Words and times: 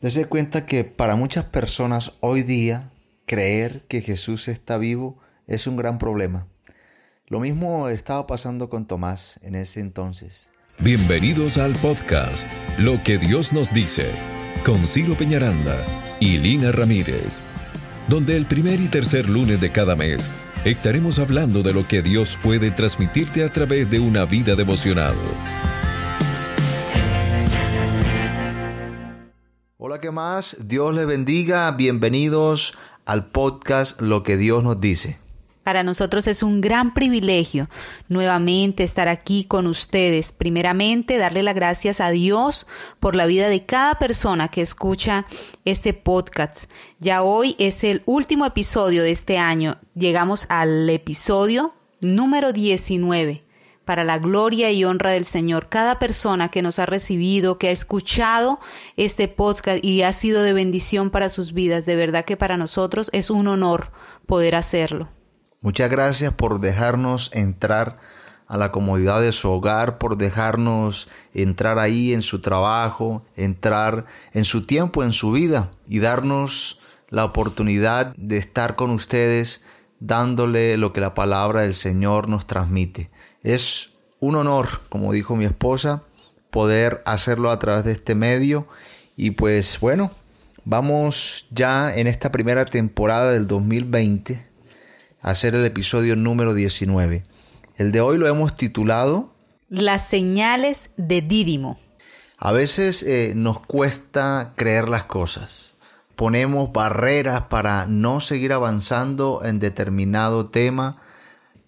Dese 0.00 0.26
cuenta 0.26 0.64
que 0.64 0.84
para 0.84 1.16
muchas 1.16 1.46
personas 1.46 2.12
hoy 2.20 2.44
día 2.44 2.90
creer 3.26 3.82
que 3.88 4.00
Jesús 4.00 4.46
está 4.46 4.78
vivo 4.78 5.18
es 5.48 5.66
un 5.66 5.76
gran 5.76 5.98
problema. 5.98 6.46
Lo 7.26 7.40
mismo 7.40 7.88
estaba 7.88 8.26
pasando 8.28 8.70
con 8.70 8.86
Tomás 8.86 9.40
en 9.42 9.56
ese 9.56 9.80
entonces. 9.80 10.50
Bienvenidos 10.78 11.58
al 11.58 11.74
podcast 11.74 12.46
Lo 12.78 13.02
que 13.02 13.18
Dios 13.18 13.52
nos 13.52 13.74
dice 13.74 14.12
con 14.64 14.86
Ciro 14.86 15.14
Peñaranda 15.14 15.76
y 16.20 16.38
Lina 16.38 16.70
Ramírez, 16.70 17.40
donde 18.08 18.36
el 18.36 18.46
primer 18.46 18.80
y 18.80 18.86
tercer 18.86 19.28
lunes 19.28 19.60
de 19.60 19.72
cada 19.72 19.96
mes 19.96 20.30
estaremos 20.64 21.18
hablando 21.18 21.64
de 21.64 21.74
lo 21.74 21.88
que 21.88 22.02
Dios 22.02 22.38
puede 22.40 22.70
transmitirte 22.70 23.42
a 23.42 23.48
través 23.48 23.90
de 23.90 23.98
una 23.98 24.26
vida 24.26 24.54
devocional. 24.54 25.16
Hola, 29.88 30.00
¿qué 30.02 30.10
más? 30.10 30.54
Dios 30.68 30.94
les 30.94 31.06
bendiga. 31.06 31.70
Bienvenidos 31.70 32.76
al 33.06 33.30
podcast 33.30 33.98
Lo 34.02 34.22
que 34.22 34.36
Dios 34.36 34.62
nos 34.62 34.82
dice. 34.82 35.18
Para 35.64 35.82
nosotros 35.82 36.26
es 36.26 36.42
un 36.42 36.60
gran 36.60 36.92
privilegio 36.92 37.70
nuevamente 38.06 38.84
estar 38.84 39.08
aquí 39.08 39.44
con 39.44 39.66
ustedes. 39.66 40.32
Primeramente, 40.32 41.16
darle 41.16 41.42
las 41.42 41.54
gracias 41.54 42.02
a 42.02 42.10
Dios 42.10 42.66
por 43.00 43.16
la 43.16 43.24
vida 43.24 43.48
de 43.48 43.64
cada 43.64 43.98
persona 43.98 44.48
que 44.48 44.60
escucha 44.60 45.24
este 45.64 45.94
podcast. 45.94 46.70
Ya 47.00 47.22
hoy 47.22 47.56
es 47.58 47.82
el 47.82 48.02
último 48.04 48.44
episodio 48.44 49.02
de 49.02 49.12
este 49.12 49.38
año. 49.38 49.78
Llegamos 49.94 50.44
al 50.50 50.90
episodio 50.90 51.72
número 52.02 52.52
19 52.52 53.47
para 53.88 54.04
la 54.04 54.18
gloria 54.18 54.70
y 54.70 54.84
honra 54.84 55.12
del 55.12 55.24
Señor. 55.24 55.70
Cada 55.70 55.98
persona 55.98 56.50
que 56.50 56.60
nos 56.60 56.78
ha 56.78 56.84
recibido, 56.84 57.56
que 57.56 57.68
ha 57.68 57.70
escuchado 57.70 58.60
este 58.98 59.28
podcast 59.28 59.82
y 59.82 60.02
ha 60.02 60.12
sido 60.12 60.42
de 60.42 60.52
bendición 60.52 61.08
para 61.08 61.30
sus 61.30 61.54
vidas, 61.54 61.86
de 61.86 61.96
verdad 61.96 62.26
que 62.26 62.36
para 62.36 62.58
nosotros 62.58 63.08
es 63.14 63.30
un 63.30 63.46
honor 63.46 63.90
poder 64.26 64.56
hacerlo. 64.56 65.08
Muchas 65.62 65.88
gracias 65.88 66.34
por 66.34 66.60
dejarnos 66.60 67.30
entrar 67.32 67.96
a 68.46 68.58
la 68.58 68.72
comodidad 68.72 69.22
de 69.22 69.32
su 69.32 69.50
hogar, 69.50 69.96
por 69.96 70.18
dejarnos 70.18 71.08
entrar 71.32 71.78
ahí 71.78 72.12
en 72.12 72.20
su 72.20 72.42
trabajo, 72.42 73.24
entrar 73.36 74.04
en 74.34 74.44
su 74.44 74.66
tiempo, 74.66 75.02
en 75.02 75.14
su 75.14 75.32
vida 75.32 75.70
y 75.88 76.00
darnos 76.00 76.78
la 77.08 77.24
oportunidad 77.24 78.14
de 78.16 78.36
estar 78.36 78.76
con 78.76 78.90
ustedes 78.90 79.62
dándole 79.98 80.76
lo 80.76 80.92
que 80.92 81.00
la 81.00 81.14
palabra 81.14 81.62
del 81.62 81.74
Señor 81.74 82.28
nos 82.28 82.46
transmite. 82.46 83.08
Es 83.42 83.92
un 84.20 84.36
honor, 84.36 84.80
como 84.88 85.12
dijo 85.12 85.36
mi 85.36 85.44
esposa, 85.44 86.02
poder 86.50 87.02
hacerlo 87.06 87.50
a 87.50 87.58
través 87.58 87.84
de 87.84 87.92
este 87.92 88.14
medio. 88.14 88.66
Y 89.16 89.32
pues 89.32 89.78
bueno, 89.80 90.10
vamos 90.64 91.46
ya 91.50 91.94
en 91.94 92.06
esta 92.06 92.32
primera 92.32 92.64
temporada 92.64 93.32
del 93.32 93.46
2020 93.46 94.46
a 95.20 95.30
hacer 95.30 95.54
el 95.54 95.64
episodio 95.64 96.16
número 96.16 96.54
19. 96.54 97.22
El 97.76 97.92
de 97.92 98.00
hoy 98.00 98.18
lo 98.18 98.26
hemos 98.26 98.56
titulado 98.56 99.32
Las 99.68 100.08
señales 100.08 100.90
de 100.96 101.22
Dídimo. 101.22 101.78
A 102.38 102.52
veces 102.52 103.02
eh, 103.02 103.32
nos 103.34 103.60
cuesta 103.60 104.52
creer 104.56 104.88
las 104.88 105.04
cosas. 105.04 105.74
Ponemos 106.16 106.72
barreras 106.72 107.42
para 107.42 107.86
no 107.86 108.20
seguir 108.20 108.52
avanzando 108.52 109.40
en 109.44 109.60
determinado 109.60 110.46
tema 110.46 111.00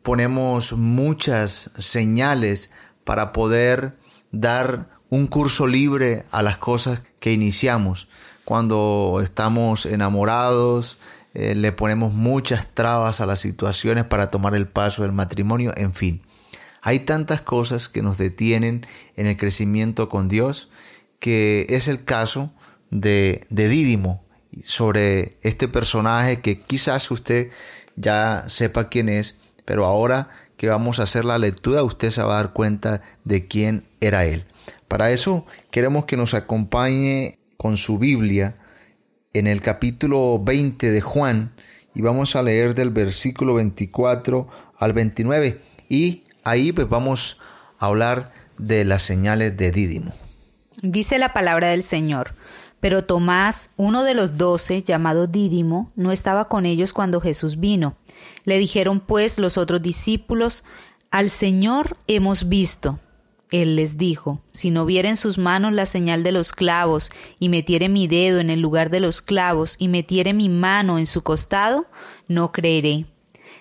ponemos 0.02 0.72
muchas 0.72 1.70
señales 1.78 2.70
para 3.04 3.32
poder 3.32 3.96
dar 4.32 4.88
un 5.08 5.26
curso 5.26 5.66
libre 5.66 6.24
a 6.30 6.42
las 6.42 6.58
cosas 6.58 7.02
que 7.18 7.32
iniciamos. 7.32 8.08
Cuando 8.44 9.20
estamos 9.22 9.86
enamorados, 9.86 10.98
eh, 11.34 11.54
le 11.54 11.72
ponemos 11.72 12.12
muchas 12.12 12.68
trabas 12.74 13.20
a 13.20 13.26
las 13.26 13.40
situaciones 13.40 14.04
para 14.04 14.28
tomar 14.28 14.54
el 14.54 14.66
paso 14.66 15.02
del 15.02 15.12
matrimonio, 15.12 15.72
en 15.76 15.94
fin. 15.94 16.22
Hay 16.82 17.00
tantas 17.00 17.42
cosas 17.42 17.88
que 17.88 18.02
nos 18.02 18.16
detienen 18.16 18.86
en 19.16 19.26
el 19.26 19.36
crecimiento 19.36 20.08
con 20.08 20.28
Dios 20.28 20.70
que 21.20 21.66
es 21.68 21.86
el 21.86 22.02
caso 22.02 22.50
de, 22.90 23.46
de 23.50 23.68
Dídimo, 23.68 24.24
sobre 24.64 25.38
este 25.42 25.68
personaje 25.68 26.40
que 26.40 26.60
quizás 26.60 27.08
usted 27.10 27.50
ya 27.94 28.44
sepa 28.48 28.88
quién 28.88 29.08
es, 29.08 29.36
pero 29.70 29.84
ahora 29.84 30.30
que 30.56 30.68
vamos 30.68 30.98
a 30.98 31.04
hacer 31.04 31.24
la 31.24 31.38
lectura, 31.38 31.84
usted 31.84 32.10
se 32.10 32.20
va 32.22 32.32
a 32.32 32.42
dar 32.42 32.52
cuenta 32.52 33.02
de 33.22 33.46
quién 33.46 33.86
era 34.00 34.24
él. 34.24 34.46
Para 34.88 35.12
eso 35.12 35.46
queremos 35.70 36.06
que 36.06 36.16
nos 36.16 36.34
acompañe 36.34 37.38
con 37.56 37.76
su 37.76 37.96
Biblia 37.96 38.56
en 39.32 39.46
el 39.46 39.60
capítulo 39.60 40.40
20 40.42 40.90
de 40.90 41.00
Juan 41.00 41.52
y 41.94 42.02
vamos 42.02 42.34
a 42.34 42.42
leer 42.42 42.74
del 42.74 42.90
versículo 42.90 43.54
24 43.54 44.48
al 44.76 44.92
29 44.92 45.60
y 45.88 46.24
ahí 46.42 46.72
pues 46.72 46.88
vamos 46.88 47.38
a 47.78 47.86
hablar 47.86 48.32
de 48.58 48.84
las 48.84 49.04
señales 49.04 49.56
de 49.56 49.70
Dídimo. 49.70 50.12
Dice 50.82 51.16
la 51.20 51.32
palabra 51.32 51.68
del 51.68 51.84
Señor. 51.84 52.34
Pero 52.80 53.04
Tomás, 53.04 53.70
uno 53.76 54.02
de 54.02 54.14
los 54.14 54.36
doce, 54.36 54.82
llamado 54.82 55.26
Dídimo, 55.26 55.92
no 55.96 56.12
estaba 56.12 56.48
con 56.48 56.66
ellos 56.66 56.92
cuando 56.92 57.20
Jesús 57.20 57.60
vino. 57.60 57.96
Le 58.44 58.58
dijeron 58.58 59.00
pues 59.00 59.38
los 59.38 59.58
otros 59.58 59.82
discípulos, 59.82 60.64
Al 61.10 61.30
Señor 61.30 61.96
hemos 62.06 62.48
visto. 62.48 62.98
Él 63.50 63.76
les 63.76 63.98
dijo, 63.98 64.40
Si 64.52 64.70
no 64.70 64.86
viera 64.86 65.08
en 65.08 65.16
sus 65.16 65.36
manos 65.36 65.72
la 65.72 65.86
señal 65.86 66.22
de 66.22 66.32
los 66.32 66.52
clavos, 66.52 67.10
y 67.38 67.48
metiere 67.48 67.88
mi 67.88 68.06
dedo 68.06 68.38
en 68.40 68.48
el 68.48 68.60
lugar 68.60 68.90
de 68.90 69.00
los 69.00 69.22
clavos, 69.22 69.76
y 69.78 69.88
metiere 69.88 70.32
mi 70.32 70.48
mano 70.48 70.98
en 70.98 71.06
su 71.06 71.22
costado, 71.22 71.86
no 72.28 72.52
creeré. 72.52 73.06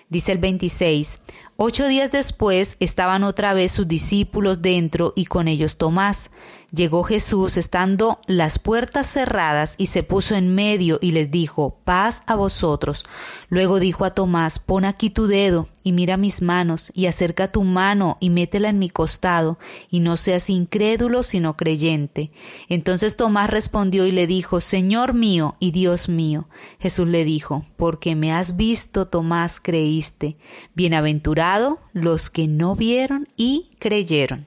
Dice 0.08 0.32
el 0.32 0.38
26, 0.38 1.20
Ocho 1.56 1.86
días 1.88 2.10
después 2.10 2.76
estaban 2.80 3.22
otra 3.22 3.52
vez 3.52 3.72
sus 3.72 3.86
discípulos 3.86 4.62
dentro 4.62 5.12
y 5.14 5.26
con 5.26 5.46
ellos 5.46 5.76
Tomás. 5.76 6.30
Llegó 6.72 7.02
Jesús 7.02 7.56
estando 7.56 8.20
las 8.26 8.60
puertas 8.60 9.08
cerradas 9.08 9.74
y 9.76 9.86
se 9.86 10.04
puso 10.04 10.36
en 10.36 10.54
medio 10.54 10.98
y 11.02 11.10
les 11.10 11.28
dijo, 11.28 11.80
paz 11.84 12.22
a 12.26 12.36
vosotros. 12.36 13.04
Luego 13.48 13.80
dijo 13.80 14.04
a 14.04 14.14
Tomás, 14.14 14.60
pon 14.60 14.84
aquí 14.84 15.10
tu 15.10 15.26
dedo 15.26 15.68
y 15.82 15.90
mira 15.90 16.16
mis 16.16 16.42
manos 16.42 16.92
y 16.94 17.06
acerca 17.06 17.50
tu 17.50 17.64
mano 17.64 18.18
y 18.20 18.30
métela 18.30 18.68
en 18.68 18.78
mi 18.78 18.88
costado 18.88 19.58
y 19.90 19.98
no 19.98 20.16
seas 20.16 20.48
incrédulo 20.48 21.24
sino 21.24 21.56
creyente. 21.56 22.30
Entonces 22.68 23.16
Tomás 23.16 23.50
respondió 23.50 24.06
y 24.06 24.12
le 24.12 24.28
dijo, 24.28 24.60
Señor 24.60 25.12
mío 25.12 25.56
y 25.58 25.72
Dios 25.72 26.08
mío. 26.08 26.48
Jesús 26.78 27.08
le 27.08 27.24
dijo, 27.24 27.64
porque 27.76 28.14
me 28.14 28.32
has 28.32 28.56
visto, 28.56 29.08
Tomás, 29.08 29.58
creíste. 29.58 30.36
Bienaventurado 30.74 31.80
los 31.92 32.30
que 32.30 32.46
no 32.46 32.76
vieron 32.76 33.26
y 33.36 33.70
creyeron. 33.80 34.46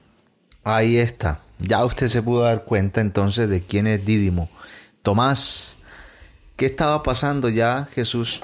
Ahí 0.62 0.96
está. 0.96 1.43
Ya 1.58 1.84
usted 1.84 2.08
se 2.08 2.22
pudo 2.22 2.42
dar 2.42 2.64
cuenta 2.64 3.00
entonces 3.00 3.48
de 3.48 3.62
quién 3.62 3.86
es 3.86 4.04
Dídimo. 4.04 4.48
Tomás, 5.02 5.76
¿qué 6.56 6.66
estaba 6.66 7.02
pasando? 7.02 7.48
Ya 7.48 7.88
Jesús 7.92 8.42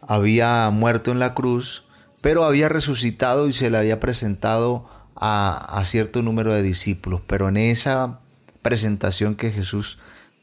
había 0.00 0.70
muerto 0.70 1.10
en 1.10 1.18
la 1.18 1.34
cruz, 1.34 1.84
pero 2.20 2.44
había 2.44 2.68
resucitado 2.68 3.48
y 3.48 3.52
se 3.52 3.70
le 3.70 3.78
había 3.78 4.00
presentado 4.00 4.88
a, 5.16 5.82
cierto 5.86 6.22
número 6.22 6.52
de 6.52 6.62
discípulos. 6.62 7.20
Pero 7.26 7.48
en 7.48 7.56
esa 7.56 8.20
presentación 8.62 9.34
que 9.34 9.50
Jesús 9.50 9.98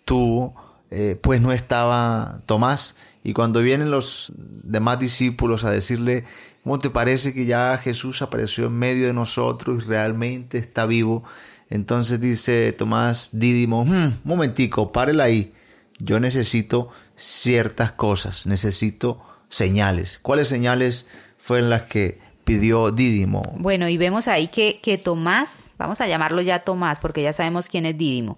tuvo, 0.05 0.55
eh, 0.89 1.19
pues 1.21 1.41
no 1.41 1.51
estaba 1.51 2.41
Tomás. 2.45 2.95
Y 3.23 3.33
cuando 3.33 3.61
vienen 3.61 3.91
los 3.91 4.31
demás 4.35 4.99
discípulos 4.99 5.63
a 5.63 5.71
decirle, 5.71 6.23
¿cómo 6.63 6.79
te 6.79 6.89
parece 6.89 7.33
que 7.33 7.45
ya 7.45 7.77
Jesús 7.77 8.21
apareció 8.21 8.65
en 8.65 8.73
medio 8.73 9.07
de 9.07 9.13
nosotros 9.13 9.83
y 9.83 9.87
realmente 9.87 10.57
está 10.57 10.85
vivo? 10.85 11.23
Entonces 11.71 12.19
dice 12.19 12.73
Tomás 12.73 13.29
Dídimo, 13.31 13.85
hmm, 13.85 14.19
momentico, 14.23 14.91
párela 14.91 15.23
ahí. 15.23 15.53
Yo 15.97 16.19
necesito 16.19 16.89
ciertas 17.15 17.93
cosas, 17.93 18.45
necesito 18.45 19.21
señales. 19.49 20.19
¿Cuáles 20.21 20.49
señales 20.49 21.07
fueron 21.37 21.69
las 21.69 21.83
que 21.83 22.19
pidió 22.43 22.91
Dídimo? 22.91 23.41
Bueno, 23.57 23.87
y 23.87 23.97
vemos 23.97 24.27
ahí 24.27 24.49
que, 24.49 24.79
que 24.83 24.97
Tomás, 24.97 25.71
vamos 25.77 26.01
a 26.01 26.07
llamarlo 26.07 26.41
ya 26.41 26.59
Tomás 26.59 26.99
porque 26.99 27.23
ya 27.23 27.31
sabemos 27.31 27.69
quién 27.69 27.85
es 27.85 27.97
Dídimo, 27.97 28.37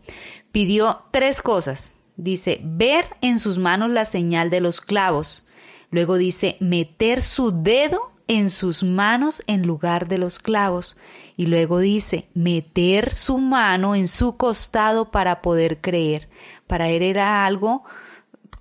pidió 0.51 1.01
tres 1.11 1.41
cosas. 1.41 1.93
Dice, 2.15 2.61
ver 2.63 3.05
en 3.21 3.39
sus 3.39 3.57
manos 3.57 3.89
la 3.89 4.05
señal 4.05 4.51
de 4.51 4.61
los 4.61 4.79
clavos. 4.79 5.45
Luego 5.89 6.17
dice, 6.17 6.57
meter 6.59 7.19
su 7.21 7.63
dedo 7.63 8.12
en 8.27 8.49
sus 8.49 8.83
manos 8.83 9.43
en 9.47 9.65
lugar 9.65 10.07
de 10.07 10.17
los 10.17 10.39
clavos. 10.39 10.97
Y 11.35 11.47
luego 11.47 11.79
dice, 11.79 12.27
meter 12.33 13.13
su 13.13 13.37
mano 13.37 13.95
en 13.95 14.07
su 14.07 14.37
costado 14.37 15.11
para 15.11 15.41
poder 15.41 15.81
creer. 15.81 16.29
Para 16.67 16.89
él 16.89 17.01
era 17.01 17.45
algo 17.45 17.83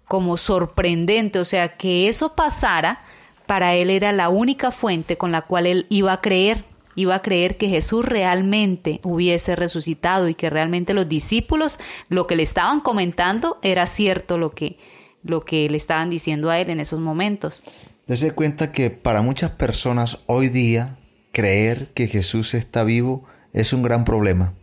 como 0.06 0.36
sorprendente, 0.36 1.38
o 1.38 1.44
sea, 1.44 1.76
que 1.76 2.08
eso 2.08 2.34
pasara, 2.34 3.02
para 3.46 3.74
él 3.74 3.88
era 3.88 4.12
la 4.12 4.28
única 4.28 4.70
fuente 4.70 5.16
con 5.16 5.32
la 5.32 5.42
cual 5.42 5.66
él 5.66 5.86
iba 5.88 6.12
a 6.12 6.20
creer. 6.20 6.64
iba 6.94 7.14
a 7.14 7.22
creer 7.22 7.56
que 7.56 7.70
Jesús 7.70 8.04
realmente 8.04 9.00
hubiese 9.02 9.56
resucitado 9.56 10.28
y 10.28 10.34
que 10.34 10.50
realmente 10.50 10.92
los 10.92 11.08
discípulos 11.08 11.78
lo 12.10 12.26
que 12.26 12.36
le 12.36 12.42
estaban 12.42 12.80
comentando 12.80 13.58
era 13.62 13.86
cierto 13.86 14.36
lo 14.36 14.50
que, 14.50 14.76
lo 15.24 15.40
que 15.40 15.70
le 15.70 15.78
estaban 15.78 16.10
diciendo 16.10 16.50
a 16.50 16.58
él 16.58 16.68
en 16.68 16.80
esos 16.80 17.00
momentos. 17.00 17.62
Dese 18.06 18.32
cuenta 18.32 18.72
que 18.72 18.90
para 18.90 19.22
muchas 19.22 19.52
personas 19.52 20.18
hoy 20.26 20.48
día 20.48 20.98
creer 21.30 21.92
que 21.94 22.08
Jesús 22.08 22.52
está 22.54 22.82
vivo 22.82 23.24
es 23.52 23.72
un 23.72 23.82
gran 23.82 24.04
problema. 24.04 24.54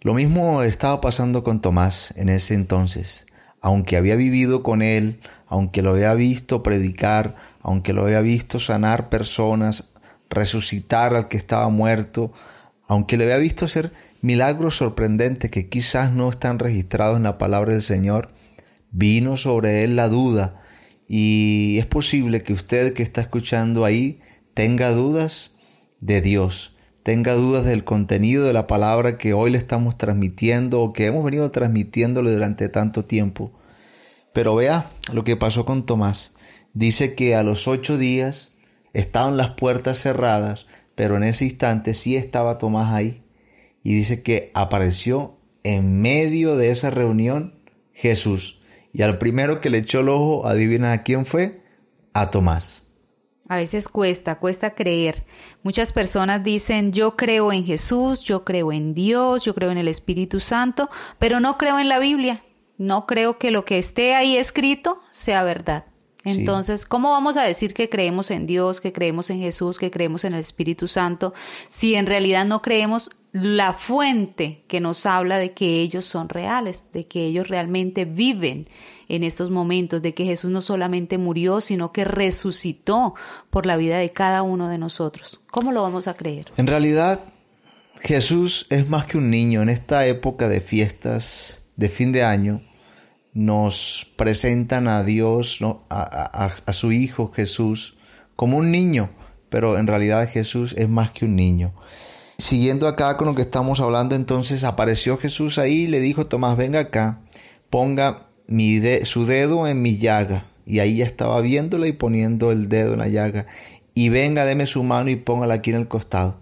Lo 0.00 0.14
mismo 0.14 0.62
estaba 0.62 1.00
pasando 1.00 1.42
con 1.42 1.60
Tomás 1.60 2.14
en 2.16 2.28
ese 2.28 2.54
entonces. 2.54 3.26
Aunque 3.60 3.96
había 3.96 4.14
vivido 4.14 4.62
con 4.62 4.82
él, 4.82 5.20
aunque 5.48 5.82
lo 5.82 5.90
había 5.90 6.14
visto 6.14 6.62
predicar, 6.62 7.34
aunque 7.60 7.92
lo 7.92 8.04
había 8.04 8.20
visto 8.20 8.60
sanar 8.60 9.08
personas, 9.08 9.90
resucitar 10.30 11.14
al 11.16 11.26
que 11.26 11.36
estaba 11.38 11.68
muerto, 11.70 12.32
aunque 12.86 13.16
le 13.16 13.24
había 13.24 13.38
visto 13.38 13.64
hacer 13.64 13.92
milagros 14.22 14.76
sorprendentes 14.76 15.50
que 15.50 15.68
quizás 15.68 16.12
no 16.12 16.30
están 16.30 16.60
registrados 16.60 17.16
en 17.16 17.24
la 17.24 17.36
palabra 17.36 17.72
del 17.72 17.82
Señor, 17.82 18.30
vino 18.92 19.36
sobre 19.36 19.82
él 19.82 19.96
la 19.96 20.08
duda 20.08 20.60
y 21.12 21.78
es 21.80 21.86
posible 21.86 22.44
que 22.44 22.52
usted 22.52 22.92
que 22.92 23.02
está 23.02 23.20
escuchando 23.20 23.84
ahí 23.84 24.20
tenga 24.54 24.92
dudas 24.92 25.50
de 25.98 26.20
Dios, 26.20 26.76
tenga 27.02 27.34
dudas 27.34 27.64
del 27.64 27.82
contenido 27.82 28.44
de 28.44 28.52
la 28.52 28.68
palabra 28.68 29.18
que 29.18 29.32
hoy 29.32 29.50
le 29.50 29.58
estamos 29.58 29.98
transmitiendo 29.98 30.80
o 30.80 30.92
que 30.92 31.06
hemos 31.06 31.24
venido 31.24 31.50
transmitiéndole 31.50 32.30
durante 32.30 32.68
tanto 32.68 33.04
tiempo. 33.04 33.50
Pero 34.32 34.54
vea 34.54 34.88
lo 35.12 35.24
que 35.24 35.36
pasó 35.36 35.64
con 35.64 35.84
Tomás. 35.84 36.32
Dice 36.74 37.16
que 37.16 37.34
a 37.34 37.42
los 37.42 37.66
ocho 37.66 37.98
días 37.98 38.52
estaban 38.92 39.36
las 39.36 39.50
puertas 39.50 39.98
cerradas, 39.98 40.68
pero 40.94 41.16
en 41.16 41.24
ese 41.24 41.44
instante 41.44 41.94
sí 41.94 42.14
estaba 42.14 42.58
Tomás 42.58 42.94
ahí. 42.94 43.24
Y 43.82 43.94
dice 43.94 44.22
que 44.22 44.52
apareció 44.54 45.40
en 45.64 46.02
medio 46.02 46.56
de 46.56 46.70
esa 46.70 46.90
reunión 46.90 47.60
Jesús. 47.92 48.59
Y 48.92 49.02
al 49.02 49.18
primero 49.18 49.60
que 49.60 49.70
le 49.70 49.78
echó 49.78 50.00
el 50.00 50.08
ojo, 50.08 50.46
adivina 50.46 50.92
a 50.92 51.02
quién 51.02 51.26
fue, 51.26 51.62
a 52.12 52.30
Tomás. 52.30 52.84
A 53.48 53.56
veces 53.56 53.88
cuesta, 53.88 54.38
cuesta 54.38 54.74
creer. 54.74 55.24
Muchas 55.62 55.92
personas 55.92 56.44
dicen, 56.44 56.92
yo 56.92 57.16
creo 57.16 57.52
en 57.52 57.64
Jesús, 57.64 58.22
yo 58.22 58.44
creo 58.44 58.70
en 58.72 58.94
Dios, 58.94 59.44
yo 59.44 59.54
creo 59.54 59.72
en 59.72 59.78
el 59.78 59.88
Espíritu 59.88 60.38
Santo, 60.38 60.88
pero 61.18 61.40
no 61.40 61.58
creo 61.58 61.80
en 61.80 61.88
la 61.88 61.98
Biblia. 61.98 62.44
No 62.78 63.06
creo 63.06 63.38
que 63.38 63.50
lo 63.50 63.64
que 63.64 63.78
esté 63.78 64.14
ahí 64.14 64.36
escrito 64.36 65.00
sea 65.10 65.42
verdad. 65.42 65.86
Entonces, 66.24 66.84
¿cómo 66.84 67.10
vamos 67.10 67.36
a 67.36 67.42
decir 67.42 67.74
que 67.74 67.88
creemos 67.88 68.30
en 68.30 68.46
Dios, 68.46 68.80
que 68.80 68.92
creemos 68.92 69.30
en 69.30 69.40
Jesús, 69.40 69.78
que 69.78 69.90
creemos 69.90 70.24
en 70.24 70.34
el 70.34 70.40
Espíritu 70.40 70.86
Santo, 70.86 71.32
si 71.68 71.94
en 71.94 72.06
realidad 72.06 72.44
no 72.44 72.62
creemos 72.62 73.10
la 73.32 73.72
fuente 73.72 74.64
que 74.66 74.80
nos 74.80 75.06
habla 75.06 75.38
de 75.38 75.52
que 75.52 75.80
ellos 75.80 76.04
son 76.04 76.28
reales, 76.28 76.84
de 76.92 77.06
que 77.06 77.24
ellos 77.24 77.48
realmente 77.48 78.04
viven 78.04 78.68
en 79.08 79.22
estos 79.22 79.50
momentos, 79.50 80.02
de 80.02 80.14
que 80.14 80.24
Jesús 80.24 80.50
no 80.50 80.62
solamente 80.62 81.18
murió, 81.18 81.60
sino 81.60 81.92
que 81.92 82.04
resucitó 82.04 83.14
por 83.50 83.66
la 83.66 83.76
vida 83.76 83.98
de 83.98 84.12
cada 84.12 84.42
uno 84.42 84.68
de 84.68 84.78
nosotros? 84.78 85.40
¿Cómo 85.50 85.72
lo 85.72 85.82
vamos 85.82 86.08
a 86.08 86.14
creer? 86.14 86.46
En 86.56 86.66
realidad, 86.66 87.20
Jesús 88.02 88.66
es 88.70 88.88
más 88.88 89.06
que 89.06 89.18
un 89.18 89.30
niño 89.30 89.62
en 89.62 89.68
esta 89.68 90.06
época 90.06 90.48
de 90.48 90.60
fiestas 90.60 91.62
de 91.76 91.88
fin 91.88 92.12
de 92.12 92.24
año 92.24 92.62
nos 93.32 94.08
presentan 94.16 94.88
a 94.88 95.04
Dios, 95.04 95.60
a, 95.88 96.72
su 96.72 96.92
Hijo 96.92 97.30
Jesús, 97.32 97.96
como 98.36 98.58
un 98.58 98.70
niño, 98.70 99.10
pero 99.48 99.78
en 99.78 99.86
realidad 99.86 100.28
Jesús 100.28 100.74
es 100.76 100.88
más 100.88 101.10
que 101.10 101.24
un 101.24 101.36
niño. 101.36 101.72
Siguiendo 102.40 102.88
acá 102.88 103.18
con 103.18 103.26
lo 103.26 103.34
que 103.34 103.42
estamos 103.42 103.80
hablando, 103.80 104.16
entonces 104.16 104.64
apareció 104.64 105.18
Jesús 105.18 105.58
ahí 105.58 105.82
y 105.82 105.88
le 105.88 106.00
dijo, 106.00 106.26
Tomás, 106.26 106.56
venga 106.56 106.80
acá, 106.80 107.20
ponga 107.68 108.28
su 109.04 109.26
dedo 109.26 109.68
en 109.68 109.82
mi 109.82 109.98
llaga. 109.98 110.46
Y 110.64 110.78
ahí 110.78 110.96
ya 110.96 111.04
estaba 111.04 111.40
viéndola 111.42 111.86
y 111.86 111.92
poniendo 111.92 112.50
el 112.50 112.70
dedo 112.70 112.94
en 112.94 113.00
la 113.00 113.08
llaga. 113.08 113.46
Y 113.94 114.08
venga, 114.08 114.46
deme 114.46 114.64
su 114.66 114.82
mano 114.82 115.10
y 115.10 115.16
póngala 115.16 115.54
aquí 115.54 115.70
en 115.70 115.76
el 115.76 115.88
costado. 115.88 116.40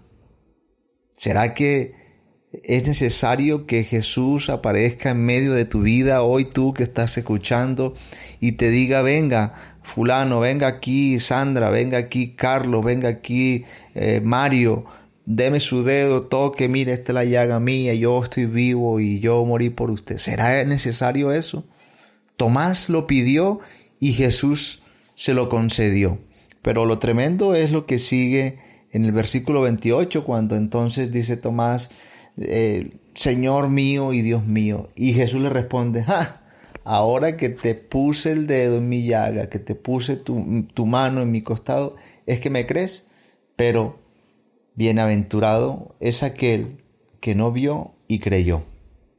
¿Será 1.17 1.53
que 1.53 1.95
es 2.63 2.87
necesario 2.87 3.65
que 3.65 3.83
Jesús 3.83 4.49
aparezca 4.49 5.09
en 5.09 5.25
medio 5.25 5.51
de 5.51 5.65
tu 5.65 5.81
vida 5.81 6.21
hoy 6.21 6.45
tú 6.45 6.73
que 6.73 6.83
estás 6.83 7.17
escuchando 7.17 7.93
y 8.39 8.53
te 8.53 8.69
diga, 8.69 9.01
venga, 9.01 9.79
fulano, 9.83 10.39
venga 10.39 10.67
aquí, 10.67 11.19
Sandra, 11.19 11.69
venga 11.69 11.97
aquí, 11.97 12.35
Carlos, 12.35 12.85
venga 12.85 13.09
aquí, 13.09 13.65
eh, 13.95 14.21
Mario, 14.23 14.85
deme 15.29 15.59
su 15.59 15.83
dedo, 15.83 16.23
toque, 16.23 16.67
mire, 16.67 16.91
esta 16.91 17.11
es 17.11 17.13
la 17.13 17.23
llaga 17.23 17.59
mía, 17.59 17.93
yo 17.93 18.23
estoy 18.23 18.47
vivo 18.47 18.99
y 18.99 19.19
yo 19.19 19.45
morí 19.45 19.69
por 19.69 19.91
usted. 19.91 20.17
¿Será 20.17 20.65
necesario 20.65 21.31
eso? 21.31 21.65
Tomás 22.35 22.89
lo 22.89 23.05
pidió 23.05 23.59
y 23.99 24.13
Jesús 24.13 24.81
se 25.13 25.35
lo 25.35 25.47
concedió. 25.47 26.17
Pero 26.63 26.85
lo 26.85 26.97
tremendo 26.97 27.53
es 27.53 27.71
lo 27.71 27.85
que 27.85 27.99
sigue 27.99 28.57
en 28.91 29.05
el 29.05 29.11
versículo 29.11 29.61
28, 29.61 30.25
cuando 30.25 30.55
entonces 30.55 31.11
dice 31.11 31.37
Tomás, 31.37 31.91
eh, 32.39 32.97
Señor 33.13 33.69
mío 33.69 34.13
y 34.13 34.23
Dios 34.23 34.47
mío. 34.47 34.89
Y 34.95 35.13
Jesús 35.13 35.41
le 35.41 35.49
responde, 35.49 36.05
ahora 36.83 37.37
que 37.37 37.49
te 37.49 37.75
puse 37.75 38.31
el 38.31 38.47
dedo 38.47 38.79
en 38.79 38.89
mi 38.89 39.05
llaga, 39.05 39.47
que 39.47 39.59
te 39.59 39.75
puse 39.75 40.15
tu, 40.15 40.65
tu 40.73 40.87
mano 40.87 41.21
en 41.21 41.31
mi 41.31 41.43
costado, 41.43 41.95
es 42.25 42.39
que 42.39 42.49
me 42.49 42.65
crees. 42.65 43.05
Pero 43.55 44.08
bienaventurado 44.79 45.93
es 45.99 46.23
aquel 46.23 46.77
que 47.19 47.35
no 47.35 47.51
vio 47.51 47.91
y 48.07 48.19
creyó. 48.19 48.63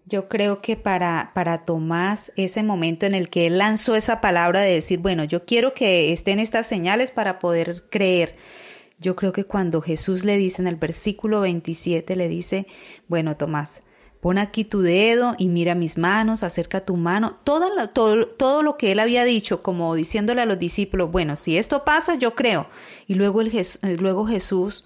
Yo 0.07 0.27
creo 0.27 0.62
que 0.62 0.75
para, 0.75 1.33
para 1.35 1.67
Tomás, 1.67 2.33
ese 2.35 2.62
momento 2.62 3.05
en 3.05 3.15
el 3.15 3.29
que 3.29 3.47
él 3.47 3.59
lanzó 3.59 3.95
esa 3.95 4.23
palabra 4.23 4.61
de 4.61 4.73
decir, 4.73 5.01
bueno, 5.01 5.23
yo 5.23 5.45
quiero 5.45 5.75
que 5.75 6.15
estén 6.15 6.41
estas 6.41 6.67
señales 6.67 7.11
para 7.11 7.39
poder 7.39 7.85
creer, 7.91 8.37
yo 8.99 9.15
creo 9.17 9.33
que 9.33 9.45
cuando 9.45 9.83
Jesús 9.83 10.25
le 10.25 10.39
dice 10.39 10.62
en 10.62 10.67
el 10.67 10.77
versículo 10.77 11.41
27, 11.41 12.17
le 12.17 12.29
dice, 12.29 12.67
bueno, 13.07 13.37
Tomás, 13.37 13.83
pon 14.21 14.39
aquí 14.39 14.65
tu 14.65 14.81
dedo 14.81 15.35
y 15.37 15.49
mira 15.49 15.75
mis 15.75 15.99
manos, 15.99 16.43
acerca 16.43 16.87
tu 16.87 16.97
mano, 16.97 17.39
todo, 17.45 17.69
todo, 17.91 18.27
todo, 18.27 18.62
lo 18.62 18.79
que 18.79 18.93
él 18.93 18.99
había 18.99 19.25
dicho, 19.27 19.62
como 19.62 19.95
diciéndole 19.95 20.41
a 20.41 20.47
los 20.47 20.59
discípulos, 20.59 21.12
bueno, 21.12 21.37
si 21.37 21.59
esto 21.59 21.85
pasa, 21.85 22.15
yo 22.15 22.35
creo. 22.35 22.67
Y 23.07 23.15
luego, 23.15 23.43
el, 23.43 23.51
luego 23.99 24.27
Jesús 24.27 24.85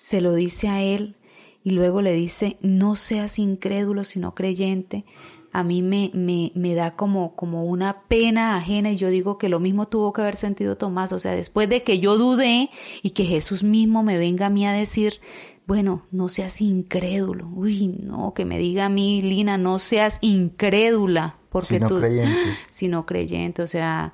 se 0.00 0.22
lo 0.22 0.34
dice 0.34 0.68
a 0.68 0.82
él 0.82 1.16
y 1.62 1.72
luego 1.72 2.00
le 2.00 2.14
dice, 2.14 2.56
no 2.62 2.96
seas 2.96 3.38
incrédulo, 3.38 4.04
sino 4.04 4.34
creyente 4.34 5.04
a 5.52 5.64
mí 5.64 5.82
me, 5.82 6.10
me, 6.14 6.52
me, 6.54 6.74
da 6.74 6.94
como, 6.94 7.34
como 7.34 7.64
una 7.64 8.02
pena 8.02 8.56
ajena 8.56 8.92
y 8.92 8.96
yo 8.96 9.10
digo 9.10 9.36
que 9.36 9.48
lo 9.48 9.58
mismo 9.58 9.88
tuvo 9.88 10.12
que 10.12 10.22
haber 10.22 10.36
sentido 10.36 10.76
Tomás, 10.76 11.12
o 11.12 11.18
sea, 11.18 11.32
después 11.32 11.68
de 11.68 11.82
que 11.82 11.98
yo 11.98 12.16
dudé 12.16 12.70
y 13.02 13.10
que 13.10 13.24
Jesús 13.24 13.64
mismo 13.64 14.02
me 14.02 14.16
venga 14.16 14.46
a 14.46 14.50
mí 14.50 14.64
a 14.64 14.72
decir, 14.72 15.20
bueno, 15.66 16.06
no 16.12 16.28
seas 16.28 16.60
incrédulo, 16.60 17.48
uy, 17.48 17.88
no, 17.88 18.32
que 18.32 18.44
me 18.44 18.58
diga 18.58 18.86
a 18.86 18.88
mí, 18.88 19.22
Lina, 19.22 19.58
no 19.58 19.80
seas 19.80 20.18
incrédula, 20.20 21.36
porque 21.50 21.74
sino 21.74 21.88
tú, 21.88 21.98
creyente. 21.98 22.38
sino 22.70 23.04
creyente, 23.04 23.62
o 23.62 23.66
sea, 23.66 24.12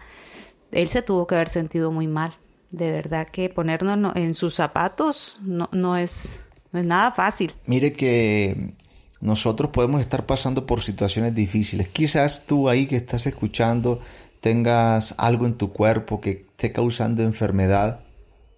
él 0.73 0.89
se 0.89 1.03
tuvo 1.03 1.27
que 1.27 1.35
haber 1.35 1.51
sentido 1.51 1.93
muy 1.93 2.07
mal, 2.07 2.39
de 2.71 2.91
verdad 2.91 3.29
que 3.29 3.49
ponernos 3.49 4.15
en 4.17 4.35
sus 4.35 4.55
zapatos 4.55 5.39
no, 5.43 5.69
no 5.73 5.97
es, 5.97 6.45
no 6.73 6.81
es 6.81 6.85
nada 6.85 7.13
fácil. 7.13 7.53
Mire 7.67 7.93
que 7.93 8.75
nosotros 9.21 9.71
podemos 9.71 10.01
estar 10.01 10.27
pasando 10.27 10.67
por 10.67 10.83
situaciones 10.83 11.35
difíciles. 11.35 11.89
Quizás 11.89 12.47
tú 12.47 12.69
ahí 12.69 12.87
que 12.87 12.97
estás 12.97 13.27
escuchando 13.27 14.01
tengas 14.41 15.15
algo 15.19 15.47
en 15.47 15.55
tu 15.55 15.73
cuerpo 15.73 16.21
que 16.21 16.47
esté 16.51 16.73
causando 16.73 17.23
enfermedad, 17.23 18.01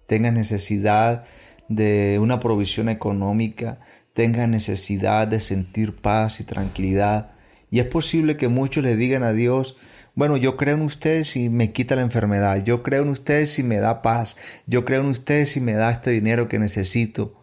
tengas 0.05 0.33
necesidad 0.33 1.25
de 1.67 2.19
una 2.21 2.39
provisión 2.39 2.89
económica, 2.89 3.79
tengas 4.13 4.49
necesidad 4.49 5.27
de 5.27 5.39
sentir 5.39 5.95
paz 5.95 6.39
y 6.39 6.43
tranquilidad. 6.43 7.31
Y 7.71 7.79
es 7.79 7.85
posible 7.85 8.35
que 8.35 8.47
muchos 8.47 8.83
le 8.83 8.95
digan 8.95 9.23
a 9.23 9.33
Dios, 9.33 9.77
bueno, 10.15 10.37
yo 10.37 10.57
creo 10.57 10.75
en 10.75 10.81
usted 10.81 11.23
si 11.23 11.49
me 11.49 11.71
quita 11.71 11.95
la 11.95 12.01
enfermedad, 12.01 12.63
yo 12.63 12.83
creo 12.83 13.03
en 13.03 13.09
usted 13.09 13.45
si 13.45 13.63
me 13.63 13.79
da 13.79 14.01
paz, 14.01 14.35
yo 14.65 14.85
creo 14.85 15.01
en 15.01 15.07
usted 15.07 15.45
si 15.45 15.61
me 15.61 15.73
da 15.73 15.91
este 15.91 16.11
dinero 16.11 16.47
que 16.47 16.59
necesito. 16.59 17.35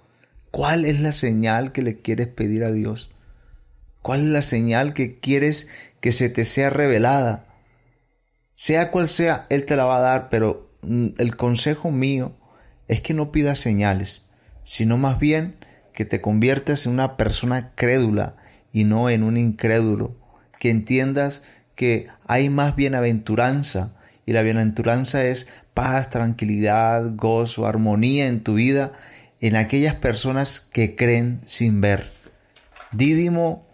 ¿Cuál 0.51 0.85
es 0.85 1.01
la 1.01 1.13
señal 1.13 1.73
que 1.73 1.83
le 1.83 2.01
quieres 2.01 2.29
pedir 2.29 2.65
a 2.65 2.73
Dios? 2.73 3.11
¿Cuál 4.03 4.21
es 4.21 4.29
la 4.29 4.43
señal 4.43 4.95
que 4.95 5.19
quieres 5.19 5.69
que 6.01 6.13
se 6.13 6.29
te 6.29 6.45
sea 6.45 6.71
revelada? 6.71 7.47
Sea 8.55 8.91
cual 8.91 9.09
sea, 9.09 9.47
Él 9.51 9.67
te 9.67 9.77
la 9.77 9.85
va 9.85 9.99
a 9.99 10.01
dar, 10.01 10.29
pero 10.29 10.71
mm, 10.83 11.09
el 11.19 11.37
consejo 11.37 11.91
mío 11.91 12.37
es 12.89 13.01
que 13.01 13.15
no 13.15 13.33
pidas 13.33 13.59
señales, 13.59 14.23
sino 14.65 14.97
más 14.97 15.19
bien 15.19 15.57
que 15.93 16.05
te 16.05 16.21
conviertas 16.21 16.87
en 16.87 16.93
una 16.93 17.17
persona 17.17 17.73
crédula 17.75 18.37
y 18.73 18.85
no 18.85 19.11
en 19.11 19.23
un 19.23 19.37
incrédulo, 19.37 20.15
que 20.61 20.71
entiendas 20.71 21.43
que 21.77 22.09
hay 22.27 22.51
más 22.51 22.75
bienaventuranza 22.75 23.93
y 24.25 24.33
la 24.33 24.43
bienaventuranza 24.43 25.25
es 25.25 25.47
paz, 25.73 26.11
tranquilidad, 26.11 27.15
gozo, 27.15 27.67
armonía 27.67 28.27
en 28.27 28.43
tu 28.43 28.55
vida 28.55 28.93
en 29.41 29.55
aquellas 29.55 29.95
personas 29.95 30.61
que 30.61 30.97
creen 30.97 31.41
sin 31.45 31.81
ver. 31.81 32.11
Dídimo 32.93 33.67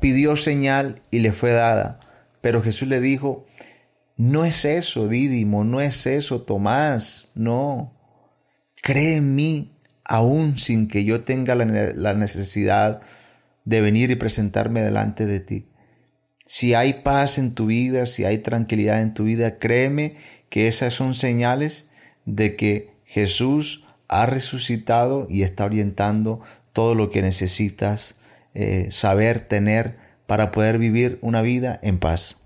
pidió 0.00 0.36
señal 0.36 1.02
y 1.10 1.20
le 1.20 1.32
fue 1.32 1.50
dada, 1.50 1.98
pero 2.40 2.62
Jesús 2.62 2.86
le 2.86 3.00
dijo, 3.00 3.46
no 4.16 4.44
es 4.44 4.64
eso, 4.64 5.08
Dídimo, 5.08 5.64
no 5.64 5.80
es 5.80 6.06
eso, 6.06 6.42
Tomás, 6.42 7.28
no. 7.34 7.92
Cree 8.82 9.16
en 9.16 9.34
mí, 9.34 9.72
aún 10.04 10.58
sin 10.58 10.88
que 10.88 11.04
yo 11.04 11.24
tenga 11.24 11.54
la 11.54 12.14
necesidad 12.14 13.00
de 13.64 13.80
venir 13.80 14.10
y 14.10 14.16
presentarme 14.16 14.82
delante 14.82 15.26
de 15.26 15.40
ti. 15.40 15.68
Si 16.46 16.74
hay 16.74 17.02
paz 17.02 17.38
en 17.38 17.54
tu 17.54 17.66
vida, 17.66 18.06
si 18.06 18.24
hay 18.24 18.38
tranquilidad 18.38 19.02
en 19.02 19.14
tu 19.14 19.24
vida, 19.24 19.58
créeme 19.58 20.14
que 20.48 20.68
esas 20.68 20.94
son 20.94 21.14
señales 21.14 21.88
de 22.24 22.56
que 22.56 22.94
Jesús 23.04 23.84
ha 24.08 24.26
resucitado 24.26 25.26
y 25.28 25.42
está 25.42 25.64
orientando 25.64 26.40
todo 26.72 26.94
lo 26.94 27.10
que 27.10 27.22
necesitas 27.22 28.16
eh, 28.54 28.88
saber, 28.90 29.40
tener 29.40 29.96
para 30.26 30.52
poder 30.52 30.78
vivir 30.78 31.18
una 31.20 31.42
vida 31.42 31.78
en 31.82 31.98
paz. 31.98 32.42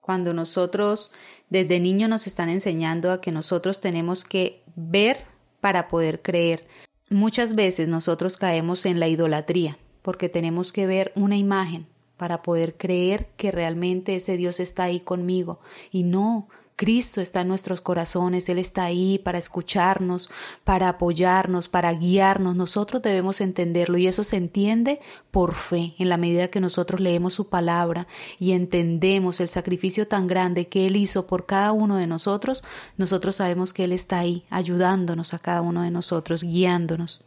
Cuando 0.00 0.32
nosotros 0.34 1.10
desde 1.48 1.80
niño 1.80 2.08
nos 2.08 2.26
están 2.26 2.48
enseñando 2.48 3.10
a 3.10 3.20
que 3.20 3.32
nosotros 3.32 3.80
tenemos 3.80 4.24
que 4.24 4.62
ver 4.76 5.24
para 5.60 5.88
poder 5.88 6.22
creer, 6.22 6.66
muchas 7.08 7.54
veces 7.54 7.88
nosotros 7.88 8.36
caemos 8.36 8.86
en 8.86 9.00
la 9.00 9.08
idolatría 9.08 9.78
porque 10.02 10.28
tenemos 10.28 10.72
que 10.72 10.86
ver 10.86 11.12
una 11.16 11.36
imagen 11.36 11.86
para 12.16 12.42
poder 12.42 12.76
creer 12.76 13.28
que 13.36 13.50
realmente 13.50 14.16
ese 14.16 14.36
Dios 14.36 14.60
está 14.60 14.84
ahí 14.84 15.00
conmigo. 15.00 15.60
Y 15.90 16.04
no, 16.04 16.48
Cristo 16.76 17.20
está 17.20 17.42
en 17.42 17.48
nuestros 17.48 17.80
corazones, 17.80 18.48
Él 18.48 18.58
está 18.58 18.84
ahí 18.84 19.18
para 19.18 19.38
escucharnos, 19.38 20.28
para 20.64 20.88
apoyarnos, 20.88 21.68
para 21.68 21.92
guiarnos. 21.92 22.56
Nosotros 22.56 23.02
debemos 23.02 23.40
entenderlo 23.40 23.98
y 23.98 24.06
eso 24.06 24.24
se 24.24 24.36
entiende 24.36 25.00
por 25.30 25.54
fe, 25.54 25.94
en 25.98 26.08
la 26.08 26.16
medida 26.16 26.48
que 26.48 26.60
nosotros 26.60 27.00
leemos 27.00 27.34
su 27.34 27.48
palabra 27.48 28.08
y 28.38 28.52
entendemos 28.52 29.40
el 29.40 29.48
sacrificio 29.48 30.08
tan 30.08 30.26
grande 30.26 30.68
que 30.68 30.86
Él 30.86 30.96
hizo 30.96 31.26
por 31.26 31.46
cada 31.46 31.72
uno 31.72 31.96
de 31.96 32.06
nosotros, 32.06 32.64
nosotros 32.96 33.36
sabemos 33.36 33.72
que 33.72 33.84
Él 33.84 33.92
está 33.92 34.18
ahí 34.18 34.44
ayudándonos 34.50 35.34
a 35.34 35.38
cada 35.38 35.62
uno 35.62 35.82
de 35.82 35.90
nosotros, 35.90 36.42
guiándonos. 36.42 37.24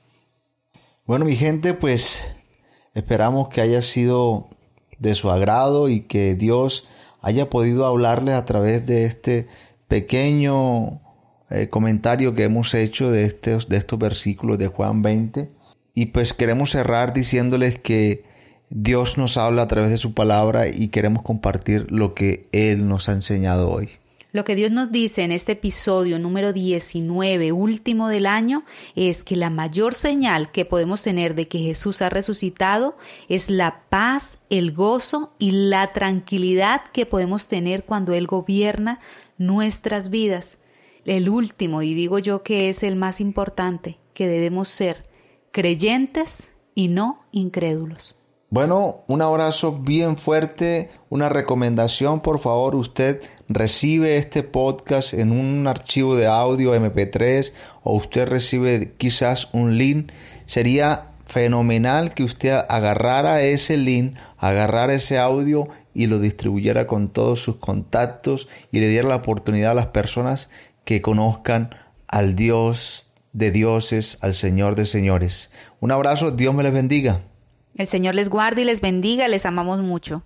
Bueno, 1.05 1.23
mi 1.23 1.37
gente, 1.37 1.73
pues 1.73 2.21
Esperamos 2.97 3.49
que 3.49 3.61
haya 3.61 3.83
sido 3.83 4.47
de 4.99 5.15
su 5.15 5.29
agrado 5.29 5.89
y 5.89 6.01
que 6.01 6.35
Dios 6.35 6.87
haya 7.21 7.49
podido 7.49 7.85
hablarles 7.85 8.35
a 8.35 8.45
través 8.45 8.85
de 8.85 9.05
este 9.05 9.47
pequeño 9.87 11.01
eh, 11.49 11.69
comentario 11.69 12.33
que 12.33 12.43
hemos 12.43 12.73
hecho 12.73 13.11
de 13.11 13.23
estos, 13.23 13.69
de 13.69 13.77
estos 13.77 13.99
versículos 13.99 14.57
de 14.57 14.67
Juan 14.67 15.01
20. 15.01 15.49
Y 15.93 16.07
pues 16.07 16.33
queremos 16.33 16.71
cerrar 16.71 17.13
diciéndoles 17.13 17.79
que 17.79 18.23
Dios 18.69 19.17
nos 19.17 19.37
habla 19.37 19.63
a 19.63 19.67
través 19.67 19.89
de 19.89 19.97
su 19.97 20.13
palabra 20.13 20.67
y 20.67 20.89
queremos 20.89 21.23
compartir 21.23 21.87
lo 21.89 22.13
que 22.13 22.47
Él 22.51 22.87
nos 22.87 23.09
ha 23.09 23.13
enseñado 23.13 23.71
hoy. 23.71 23.89
Lo 24.33 24.43
que 24.43 24.55
Dios 24.55 24.71
nos 24.71 24.91
dice 24.91 25.23
en 25.23 25.31
este 25.31 25.53
episodio 25.53 26.19
número 26.19 26.51
19, 26.51 27.53
último 27.53 28.09
del 28.09 28.25
año, 28.25 28.65
es 28.93 29.23
que 29.23 29.37
la 29.37 29.49
mayor 29.49 29.93
señal 29.93 30.51
que 30.51 30.65
podemos 30.65 31.01
tener 31.01 31.33
de 31.33 31.47
que 31.47 31.59
Jesús 31.59 32.01
ha 32.01 32.09
resucitado 32.09 32.97
es 33.29 33.49
la 33.49 33.83
paz, 33.87 34.37
el 34.49 34.73
gozo 34.73 35.33
y 35.39 35.51
la 35.51 35.93
tranquilidad 35.93 36.81
que 36.91 37.05
podemos 37.05 37.47
tener 37.47 37.85
cuando 37.85 38.13
Él 38.13 38.27
gobierna 38.27 38.99
nuestras 39.37 40.09
vidas. 40.09 40.57
El 41.05 41.29
último, 41.29 41.81
y 41.81 41.93
digo 41.93 42.19
yo 42.19 42.43
que 42.43 42.67
es 42.67 42.83
el 42.83 42.97
más 42.97 43.21
importante, 43.21 43.97
que 44.13 44.27
debemos 44.27 44.67
ser 44.67 45.07
creyentes 45.51 46.49
y 46.75 46.89
no 46.89 47.23
incrédulos. 47.31 48.16
Bueno, 48.49 49.03
un 49.07 49.21
abrazo 49.21 49.73
bien 49.73 50.15
fuerte, 50.15 50.89
una 51.09 51.27
recomendación, 51.27 52.21
por 52.21 52.39
favor, 52.39 52.75
usted 52.75 53.21
recibe 53.49 54.15
este 54.15 54.41
podcast 54.41 55.13
en 55.13 55.33
un 55.33 55.67
archivo 55.67 56.15
de 56.15 56.27
audio 56.27 56.73
MP3 56.73 57.51
o 57.83 57.97
usted 57.97 58.25
recibe 58.25 58.93
quizás 58.97 59.49
un 59.51 59.77
link, 59.77 60.13
sería 60.45 61.09
fenomenal 61.25 62.13
que 62.13 62.23
usted 62.23 62.53
agarrara 62.69 63.41
ese 63.41 63.75
link, 63.75 64.15
agarrara 64.37 64.93
ese 64.93 65.19
audio 65.19 65.67
y 65.93 66.07
lo 66.07 66.17
distribuyera 66.17 66.87
con 66.87 67.09
todos 67.09 67.41
sus 67.41 67.57
contactos 67.57 68.47
y 68.71 68.79
le 68.79 68.87
diera 68.87 69.09
la 69.09 69.17
oportunidad 69.17 69.71
a 69.71 69.75
las 69.75 69.87
personas 69.87 70.49
que 70.85 71.01
conozcan 71.01 71.75
al 72.07 72.37
Dios 72.37 73.07
de 73.33 73.51
dioses, 73.51 74.17
al 74.21 74.33
Señor 74.33 74.75
de 74.75 74.85
señores. 74.85 75.51
Un 75.81 75.91
abrazo, 75.91 76.31
Dios 76.31 76.55
me 76.55 76.63
les 76.63 76.71
bendiga. 76.71 77.23
El 77.75 77.87
Señor 77.87 78.15
les 78.15 78.29
guarde 78.29 78.61
y 78.61 78.65
les 78.65 78.81
bendiga, 78.81 79.27
les 79.27 79.45
amamos 79.45 79.79
mucho. 79.79 80.23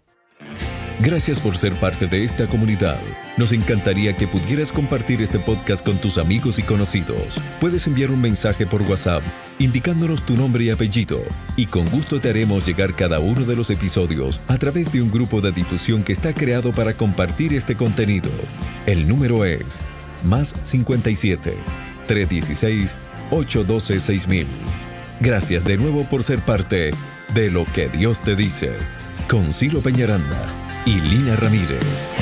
Gracias 1.04 1.42
por 1.42 1.58
ser 1.58 1.74
parte 1.74 2.06
de 2.06 2.24
esta 2.24 2.46
comunidad. 2.46 3.00
Nos 3.36 3.54
encantaría 3.54 4.16
que 4.16 4.28
pudieras 4.28 4.72
compartir 4.72 5.24
este 5.24 5.40
podcast 5.40 5.84
con 5.84 5.98
tus 5.98 6.20
amigos 6.20 6.60
y 6.60 6.62
conocidos. 6.62 7.42
Puedes 7.60 7.88
enviar 7.88 8.12
un 8.12 8.22
mensaje 8.22 8.68
por 8.68 8.84
WhatsApp 8.84 9.24
indicándonos 9.58 10.24
tu 10.24 10.36
nombre 10.36 10.66
y 10.66 10.70
apellido 10.70 11.24
y 11.56 11.66
con 11.66 11.90
gusto 11.90 12.22
te 12.22 12.30
haremos 12.30 12.68
llegar 12.68 12.96
cada 12.96 13.20
uno 13.20 13.42
de 13.46 13.56
los 13.56 13.72
episodios 13.72 14.40
a 14.48 14.58
través 14.58 14.92
de 14.92 15.02
un 15.02 15.10
grupo 15.10 15.42
de 15.42 15.52
difusión 15.52 16.04
que 16.04 16.14
está 16.14 16.34
creado 16.34 16.72
para 16.72 16.94
compartir 16.94 17.56
este 17.56 17.76
contenido. 17.76 18.30
El 18.86 19.08
número 19.08 19.44
es 19.44 19.82
más 20.24 20.56
57 20.62 21.56
316 22.06 22.96
812 23.32 24.00
6000. 24.00 24.46
Gracias 25.20 25.64
de 25.64 25.78
nuevo 25.78 26.04
por 26.04 26.22
ser 26.22 26.42
parte 26.42 26.92
de 27.34 27.50
lo 27.50 27.66
que 27.66 27.88
Dios 27.88 28.22
te 28.22 28.36
dice, 28.36 28.76
con 29.30 29.54
Ciro 29.54 29.82
Peñaranda 29.82 30.48
y 30.86 31.00
Lina 31.00 31.36
Ramírez. 31.36 32.14